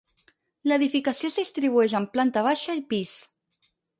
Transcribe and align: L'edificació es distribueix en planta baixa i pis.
L'edificació 0.71 1.29
es 1.33 1.37
distribueix 1.41 1.95
en 2.01 2.09
planta 2.17 2.45
baixa 2.49 2.79
i 2.83 2.83
pis. 2.95 3.17